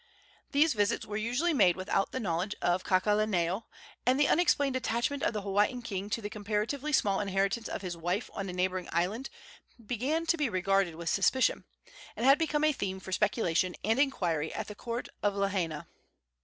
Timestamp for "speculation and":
13.11-13.99